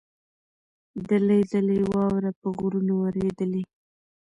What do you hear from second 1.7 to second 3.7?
واوره په غرونو ورېدلې.